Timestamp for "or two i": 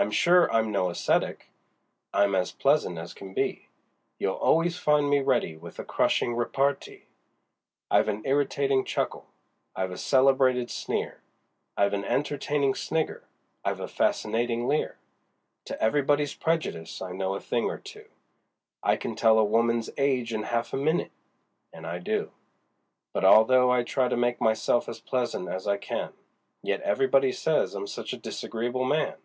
17.64-18.96